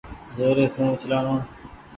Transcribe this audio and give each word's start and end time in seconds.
زوري 0.35 0.65
سون 0.73 0.87
اُڇلآڻو۔ 0.93 1.35